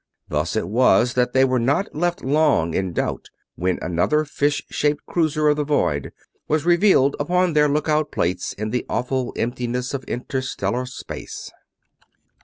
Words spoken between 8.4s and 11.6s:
in the awful emptiness of interstellar space.